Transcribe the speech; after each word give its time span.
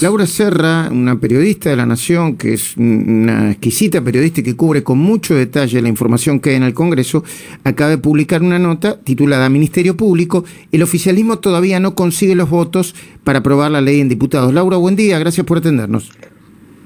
Laura 0.00 0.26
Serra, 0.26 0.88
una 0.90 1.20
periodista 1.20 1.70
de 1.70 1.76
la 1.76 1.86
Nación, 1.86 2.34
que 2.34 2.54
es 2.54 2.76
una 2.76 3.52
exquisita 3.52 4.02
periodista 4.02 4.42
que 4.42 4.56
cubre 4.56 4.82
con 4.82 4.98
mucho 4.98 5.36
detalle 5.36 5.80
la 5.80 5.88
información 5.88 6.40
que 6.40 6.50
hay 6.50 6.56
en 6.56 6.64
el 6.64 6.74
Congreso, 6.74 7.22
acaba 7.62 7.90
de 7.90 7.98
publicar 7.98 8.42
una 8.42 8.58
nota 8.58 8.98
titulada 8.98 9.48
Ministerio 9.48 9.96
Público, 9.96 10.44
el 10.72 10.82
oficialismo 10.82 11.38
todavía 11.38 11.78
no 11.78 11.94
consigue 11.94 12.34
los 12.34 12.50
votos 12.50 12.96
para 13.22 13.38
aprobar 13.38 13.70
la 13.70 13.80
ley 13.80 14.00
en 14.00 14.08
diputados. 14.08 14.52
Laura, 14.52 14.78
buen 14.78 14.96
día, 14.96 15.20
gracias 15.20 15.46
por 15.46 15.58
atendernos. 15.58 16.10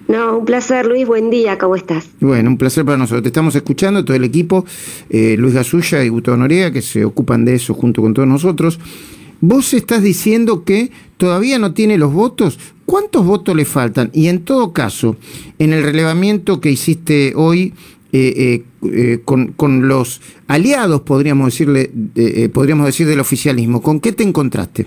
No, 0.07 0.41
un 0.41 0.45
placer, 0.45 0.85
Luis, 0.85 1.07
buen 1.07 1.31
día, 1.31 1.57
¿cómo 1.57 1.77
estás? 1.77 2.11
Bueno, 2.21 2.51
un 2.51 2.59
placer 2.59 2.85
para 2.85 2.99
nosotros. 2.99 3.23
Te 3.23 3.29
estamos 3.31 3.57
escuchando, 3.57 4.05
todo 4.05 4.19
el 4.19 4.25
equipo, 4.25 4.67
eh, 5.09 5.35
Luis 5.39 5.55
Gasulla 5.55 6.05
y 6.05 6.11
Gustavo 6.11 6.37
Noriega, 6.37 6.73
que 6.73 6.83
se 6.83 7.07
ocupan 7.07 7.47
de 7.47 7.55
eso 7.55 7.73
junto 7.73 8.03
con 8.03 8.13
todos 8.13 8.29
nosotros. 8.29 8.79
Vos 9.41 9.73
estás 9.73 10.03
diciendo 10.03 10.65
que 10.65 10.91
todavía 11.17 11.59
no 11.59 11.73
tiene 11.73 11.97
los 11.97 12.13
votos. 12.13 12.59
¿Cuántos 12.89 13.27
votos 13.27 13.55
le 13.55 13.67
faltan? 13.67 14.09
Y 14.15 14.29
en 14.29 14.47
todo 14.47 14.73
caso, 14.73 15.17
en 15.59 15.75
el 15.75 15.83
relevamiento 15.83 16.59
que 16.59 16.71
hiciste 16.71 17.35
hoy 17.37 17.75
eh, 18.15 18.63
eh, 18.83 18.89
eh, 18.91 19.21
con, 19.27 19.49
con, 19.49 19.89
los 19.89 20.23
aliados, 20.47 21.03
podríamos 21.03 21.53
decirle, 21.53 21.91
podríamos 22.51 22.87
decir 22.87 23.07
del 23.07 23.21
oficialismo, 23.21 23.83
¿con 23.83 24.01
qué 24.01 24.13
te 24.13 24.23
encontraste? 24.23 24.87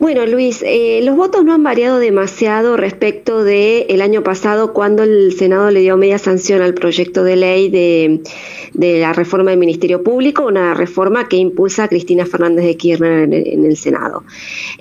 Bueno, 0.00 0.26
Luis, 0.26 0.62
eh, 0.64 1.00
los 1.02 1.16
votos 1.16 1.44
no 1.44 1.52
han 1.52 1.64
variado 1.64 1.98
demasiado 1.98 2.76
respecto 2.76 3.42
del 3.42 3.84
el 3.88 4.00
año 4.00 4.22
pasado 4.22 4.72
cuando 4.72 5.02
el 5.02 5.32
Senado 5.32 5.72
le 5.72 5.80
dio 5.80 5.96
media 5.96 6.18
sanción 6.18 6.62
al 6.62 6.72
proyecto 6.72 7.24
de 7.24 7.34
ley 7.34 7.68
de, 7.68 8.20
la 8.74 9.12
reforma 9.12 9.50
del 9.50 9.58
Ministerio 9.58 10.04
Público, 10.04 10.46
una 10.46 10.72
reforma 10.72 11.28
que 11.28 11.36
impulsa 11.36 11.88
Cristina 11.88 12.26
Fernández 12.26 12.64
de 12.64 12.76
Kirchner 12.76 13.34
en, 13.34 13.64
el 13.64 13.76
Senado. 13.76 14.22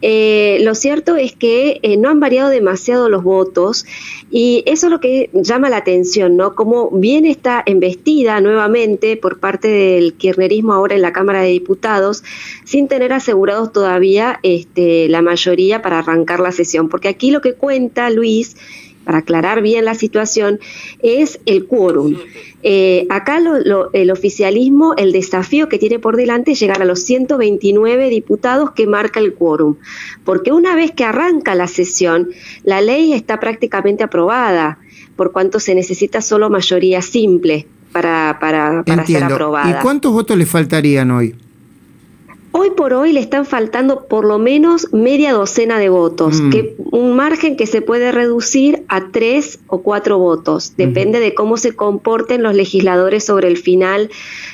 Eh, 0.04 0.60
lo 0.62 0.76
cierto 0.76 1.16
es 1.16 1.34
que 1.34 1.80
eh, 1.82 1.98
no 1.98 2.10
han 2.10 2.20
variado 2.20 2.50
demasiado 2.50 3.10
los 3.10 3.24
votos 3.24 3.88
y 4.30 4.62
eso 4.68 4.86
es 4.86 4.92
lo 4.92 5.00
que 5.00 5.32
llama 5.34 5.70
la 5.70 5.78
atención, 5.78 6.38
¿no? 6.38 6.54
Como 6.54 6.92
bien 6.92 7.26
está 7.26 7.64
embestida 7.66 8.40
nuevamente 8.40 9.18
por 9.18 9.40
parte 9.40 9.68
del 9.68 10.14
kirchnerismo 10.14 10.74
ahora 10.74 10.94
en 10.94 11.02
la 11.02 11.12
Cámara 11.12 11.42
de 11.42 11.50
Diputados, 11.50 12.24
sin 12.66 12.88
tener 12.88 13.14
asegurados 13.14 13.72
todavía 13.72 14.40
este, 14.44 15.07
la 15.08 15.22
mayoría 15.22 15.82
para 15.82 16.00
arrancar 16.00 16.40
la 16.40 16.52
sesión. 16.52 16.90
Porque 16.90 17.08
aquí 17.08 17.32
lo 17.32 17.42
que 17.42 17.54
cuenta 17.54 18.10
Luis, 18.10 18.56
para 19.04 19.20
aclarar 19.20 19.62
bien 19.62 19.86
la 19.86 19.96
situación, 19.96 20.60
es 21.02 21.40
el 21.46 21.66
quórum. 21.66 22.18
Eh, 22.64 23.08
acá 23.10 23.40
el 23.94 24.12
oficialismo, 24.12 24.94
el 24.98 25.14
desafío 25.14 25.70
que 25.70 25.78
tiene 25.78 26.00
por 26.00 26.18
delante 26.18 26.52
es 26.52 26.60
llegar 26.60 26.82
a 26.82 26.86
los 26.86 27.02
129 27.04 28.10
diputados 28.10 28.72
que 28.72 28.88
marca 28.88 29.20
el 29.20 29.36
quórum, 29.36 29.76
porque 30.26 30.52
una 30.52 30.76
vez 30.76 30.92
que 30.92 31.06
arranca 31.06 31.56
la 31.56 31.68
sesión, 31.68 32.32
la 32.64 32.82
ley 32.82 33.14
está 33.14 33.40
prácticamente 33.40 34.04
aprobada, 34.04 34.80
por 35.16 35.32
cuanto 35.32 35.60
se 35.60 35.76
necesita 35.76 36.20
solo 36.20 36.50
mayoría 36.50 37.02
simple 37.02 37.68
para, 37.94 38.38
para, 38.42 38.84
para 38.84 39.06
ser 39.06 39.24
aprobada. 39.24 39.80
¿Y 39.80 39.82
cuántos 39.82 40.12
votos 40.12 40.38
le 40.38 40.46
faltarían 40.46 41.12
hoy? 41.12 41.36
Hoy 42.60 42.72
por 42.72 42.94
hoy 42.94 43.14
le 43.14 43.20
están 43.20 43.46
faltando 43.46 44.08
por 44.08 44.26
lo 44.26 44.40
menos 44.40 44.92
media 44.92 45.32
docena 45.32 45.78
de 45.78 45.90
votos, 45.90 46.42
mm. 46.42 46.50
que 46.50 46.76
un 46.90 47.16
margen 47.16 47.56
que 47.56 47.68
se 47.68 47.84
puede 47.84 48.12
reducir 48.12 48.84
a 48.88 49.12
tres 49.12 49.60
o 49.68 49.84
cuatro 49.84 50.18
votos. 50.18 50.74
Depende 50.76 51.20
de 51.20 51.36
cómo 51.36 51.58
se 51.58 51.76
comporten 51.76 52.42
los 52.42 52.56
legisladores 52.56 53.24
sobre 53.24 53.48
el 53.48 53.58
final 53.58 54.10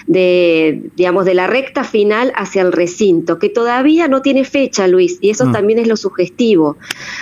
de, 0.06 0.81
digamos, 0.98 1.24
de 1.24 1.34
la 1.34 1.48
recta 1.48 1.86
final 1.86 2.34
hacia 2.36 2.64
el 2.64 2.74
recinto, 2.74 3.40
que 3.40 3.48
todavía 3.48 4.09
no 4.09 4.22
tiene 4.22 4.44
fecha, 4.44 4.86
Luis, 4.90 5.18
y 5.22 5.30
eso 5.30 5.46
ah. 5.48 5.52
también 5.54 5.80
es 5.80 5.88
lo 5.88 5.96
sugestivo, 5.96 6.76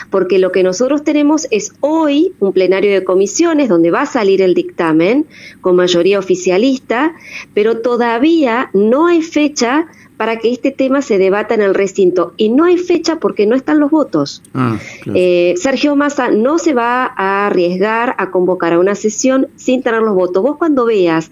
porque 0.09 0.39
lo 0.39 0.51
que 0.51 0.63
nosotros 0.63 1.03
tenemos 1.03 1.47
es 1.51 1.73
hoy 1.81 2.33
un 2.39 2.53
plenario 2.53 2.91
de 2.91 3.03
comisiones 3.03 3.69
donde 3.69 3.91
va 3.91 4.01
a 4.01 4.05
salir 4.07 4.41
el 4.41 4.55
dictamen 4.55 5.27
con 5.61 5.75
mayoría 5.75 6.17
oficialista, 6.17 7.13
pero 7.53 7.81
todavía 7.81 8.71
no 8.73 9.05
hay 9.05 9.21
fecha 9.21 9.87
para 10.21 10.37
que 10.37 10.51
este 10.51 10.69
tema 10.69 11.01
se 11.01 11.17
debata 11.17 11.55
en 11.55 11.63
el 11.63 11.73
recinto. 11.73 12.35
Y 12.37 12.49
no 12.49 12.65
hay 12.65 12.77
fecha 12.77 13.15
porque 13.15 13.47
no 13.47 13.55
están 13.55 13.79
los 13.79 13.89
votos. 13.89 14.43
Ah, 14.53 14.77
eh, 15.15 15.55
Sergio 15.57 15.95
Massa 15.95 16.29
no 16.29 16.59
se 16.59 16.75
va 16.75 17.11
a 17.17 17.47
arriesgar 17.47 18.13
a 18.19 18.29
convocar 18.29 18.73
a 18.73 18.77
una 18.77 18.93
sesión 18.93 19.47
sin 19.55 19.81
tener 19.81 20.03
los 20.03 20.13
votos. 20.13 20.43
Vos 20.43 20.57
cuando 20.57 20.85
veas 20.85 21.31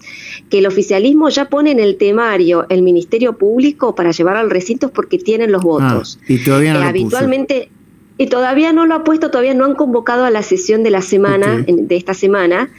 que 0.49 0.57
el 0.57 0.65
oficialismo 0.65 1.29
ya 1.29 1.49
pone 1.49 1.69
en 1.69 1.79
el 1.79 1.97
temario 1.97 2.65
el 2.69 2.81
Ministerio 2.81 3.37
Público 3.37 3.93
para 3.93 4.09
llevar 4.09 4.37
al 4.37 4.49
recinto 4.49 4.87
es 4.87 4.91
porque 4.91 5.19
tienen 5.19 5.51
los 5.51 5.61
ah, 5.61 5.67
votos. 5.67 6.19
y 6.27 6.43
todavía 6.43 6.73
no 6.73 6.79
eh, 6.79 6.85
habitualmente 6.85 7.69
y 8.19 8.27
todavía 8.27 8.73
no 8.73 8.85
lo 8.85 8.95
ha 8.95 9.03
puesto, 9.05 9.31
todavía 9.31 9.53
no 9.53 9.63
han 9.63 9.75
convocado 9.75 10.25
a 10.25 10.29
la 10.29 10.43
sesión 10.43 10.83
de 10.83 10.89
la 10.89 11.01
semana, 11.01 11.63
de 11.65 11.95
esta 11.95 12.13
semana, 12.13 12.69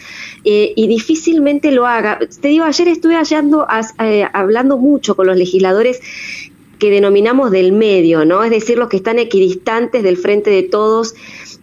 eh, 0.45 0.75
y 0.77 0.87
difícilmente 0.87 1.73
lo 1.73 1.87
haga. 1.87 2.19
Te 2.43 2.49
digo, 2.49 2.65
ayer 2.65 2.89
estuve 2.89 3.15
hallando, 3.15 3.67
eh, 4.05 4.27
hablando 4.35 4.77
mucho 4.77 5.17
con 5.17 5.27
los 5.27 5.39
legisladores 5.39 6.03
que 6.79 6.91
denominamos 6.91 7.51
del 7.51 7.73
medio, 7.73 8.27
¿no? 8.27 8.45
Es 8.45 8.51
decir, 8.51 8.77
los 8.77 8.91
que 8.91 8.99
están 8.99 9.19
equidistantes 9.19 10.03
del 10.03 10.19
frente 10.19 10.51
de 10.51 10.63
todos 10.63 11.15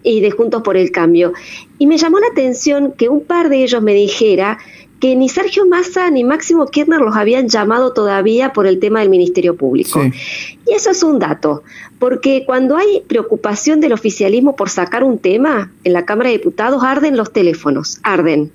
y 0.02 0.22
de 0.22 0.32
Juntos 0.32 0.64
por 0.64 0.76
el 0.76 0.90
Cambio. 0.90 1.34
Y 1.78 1.86
me 1.86 2.00
llamó 2.00 2.18
la 2.20 2.28
atención 2.32 2.94
que 2.98 3.10
un 3.10 3.26
par 3.26 3.50
de 3.50 3.64
ellos 3.64 3.84
me 3.84 3.94
dijera 3.94 4.58
que 5.00 5.16
ni 5.16 5.30
Sergio 5.30 5.66
Massa 5.66 6.10
ni 6.10 6.24
Máximo 6.24 6.66
Kirchner 6.66 7.00
los 7.00 7.16
habían 7.16 7.50
llamado 7.50 7.94
todavía 7.94 8.54
por 8.54 8.68
el 8.68 8.80
tema 8.80 9.00
del 9.00 9.10
Ministerio 9.10 9.56
Público. 9.56 10.02
Y 10.04 10.74
eso 10.74 10.90
es 10.90 11.04
un 11.04 11.20
dato, 11.20 11.64
porque 12.00 12.44
cuando 12.46 12.78
hay 12.78 13.04
preocupación 13.08 13.80
del 13.80 13.94
oficialismo 13.94 14.56
por 14.56 14.70
sacar 14.70 15.04
un 15.04 15.20
tema, 15.20 15.72
en 15.84 15.94
la 15.94 16.06
Cámara 16.06 16.30
de 16.30 16.38
Diputados 16.38 16.84
arden 16.84 17.16
los 17.16 17.32
teléfonos, 17.32 18.00
arden. 18.04 18.52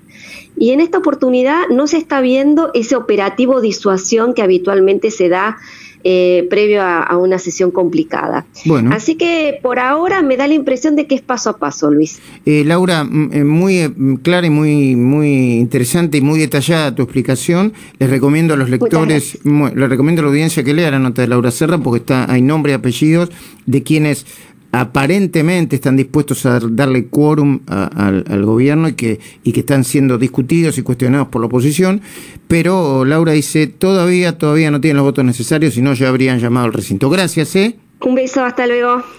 Y 0.57 0.71
en 0.71 0.81
esta 0.81 0.99
oportunidad 0.99 1.67
no 1.69 1.87
se 1.87 1.97
está 1.97 2.21
viendo 2.21 2.71
ese 2.73 2.95
operativo 2.95 3.61
disuasión 3.61 4.33
que 4.33 4.43
habitualmente 4.43 5.09
se 5.11 5.29
da 5.29 5.57
eh, 6.05 6.47
previo 6.49 6.81
a, 6.81 7.17
una 7.17 7.39
sesión 7.39 7.71
complicada. 7.71 8.45
Bueno. 8.65 8.93
Así 8.93 9.15
que 9.15 9.59
por 9.61 9.79
ahora 9.79 10.21
me 10.21 10.35
da 10.35 10.47
la 10.47 10.53
impresión 10.53 10.95
de 10.95 11.07
que 11.07 11.15
es 11.15 11.21
paso 11.21 11.49
a 11.49 11.57
paso, 11.57 11.91
Luis. 11.91 12.19
Eh, 12.45 12.63
Laura, 12.65 13.07
eh, 13.31 13.43
muy 13.43 14.19
clara 14.21 14.47
y 14.47 14.49
muy, 14.49 14.95
muy 14.95 15.53
interesante 15.53 16.17
y 16.17 16.21
muy 16.21 16.39
detallada 16.39 16.93
tu 16.93 17.03
explicación. 17.03 17.73
Les 17.99 18.09
recomiendo 18.09 18.53
a 18.53 18.57
los 18.57 18.69
lectores, 18.69 19.39
les 19.43 19.89
recomiendo 19.89 20.21
a 20.21 20.23
la 20.23 20.29
audiencia 20.29 20.63
que 20.63 20.73
lea 20.73 20.91
la 20.91 20.99
nota 20.99 21.21
de 21.21 21.27
Laura 21.29 21.51
Serra 21.51 21.77
porque 21.77 21.99
está, 21.99 22.29
hay 22.31 22.41
nombre 22.41 22.73
y 22.73 22.75
apellidos 22.75 23.29
de 23.65 23.83
quienes 23.83 24.25
aparentemente 24.73 25.75
están 25.75 25.95
dispuestos 25.95 26.47
a 26.47 26.59
darle 26.59 27.05
quórum 27.05 27.59
al 27.67 28.43
gobierno 28.43 28.87
y 28.87 28.93
que, 28.93 29.19
y 29.43 29.51
que 29.51 29.59
están 29.59 29.83
siendo 29.83 30.17
discutidos 30.17 30.79
y 30.79 30.81
cuestionados 30.81 31.27
por 31.27 31.41
la 31.41 31.47
oposición, 31.47 32.01
pero 32.47 33.05
Laura 33.05 33.33
dice, 33.33 33.67
todavía, 33.67 34.39
todavía 34.39 34.71
no 34.71 34.81
tienen 34.81 34.97
los 34.97 35.05
votos 35.05 35.23
necesarios, 35.23 35.75
si 35.75 35.83
no 35.83 35.93
ya 35.93 36.09
habrían 36.09 36.39
llamado 36.39 36.65
al 36.65 36.73
recinto. 36.73 37.11
Gracias, 37.11 37.55
¿eh? 37.55 37.75
Un 38.01 38.15
beso, 38.15 38.43
hasta 38.43 38.65
luego. 38.65 39.03